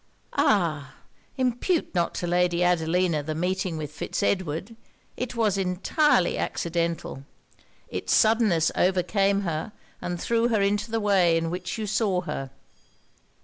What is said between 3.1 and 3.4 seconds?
the